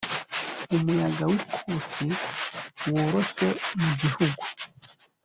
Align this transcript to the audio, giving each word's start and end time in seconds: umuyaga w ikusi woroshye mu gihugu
umuyaga 0.75 1.23
w 1.31 1.33
ikusi 1.39 2.07
woroshye 2.91 3.47
mu 3.81 3.91
gihugu 4.01 4.43